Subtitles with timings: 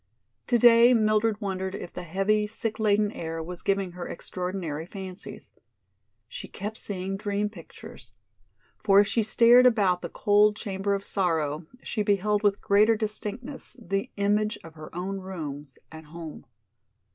[0.47, 5.51] Today Mildred wondered if the heavy, sick laden air was giving her extraordinary fancies.
[6.27, 8.11] She kept seeing dream pictures.
[8.83, 13.77] For as she stared about the cold chamber of sorrow she beheld with greater distinctness
[13.79, 16.45] the image of her own rooms at home.